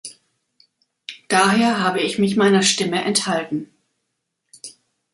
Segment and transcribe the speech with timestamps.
[1.27, 3.71] Daher habe ich mich meiner Stimme enthalten.